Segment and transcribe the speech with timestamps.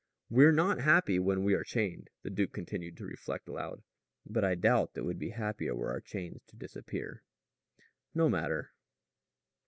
[0.31, 3.83] "We're not happy when we are chained," the duke continued to reflect aloud.
[4.25, 7.21] "But I doubt that we'd be happier were our chains to disappear.
[8.15, 8.71] No matter."